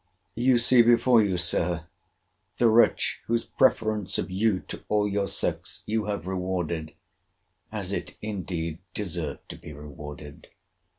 [0.33, 1.85] You see before you, Sir,
[2.57, 8.79] the wretch, whose preference of you to all your sex you have rewarded—as it indeed
[8.95, 10.47] deserved to be rewarded.